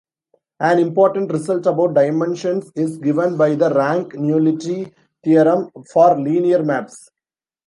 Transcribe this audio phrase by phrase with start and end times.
[0.59, 4.91] An important result about dimensions is given by the rank-nullity
[5.23, 7.11] theorem for linear maps.